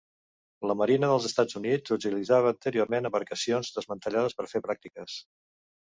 [0.71, 5.25] La Marina dels Estats Units utilitzava anteriorment embarcacions desmantellades per fer pràctiques.